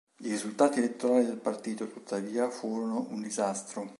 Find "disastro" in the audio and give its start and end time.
3.21-3.87